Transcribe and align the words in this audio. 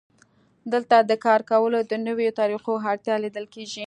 دلته 0.73 0.95
د 1.09 1.11
کار 1.25 1.41
کولو 1.51 1.79
د 1.91 1.93
نویو 2.07 2.31
طریقو 2.39 2.73
اړتیا 2.91 3.15
لیدل 3.23 3.45
کېږي 3.55 3.79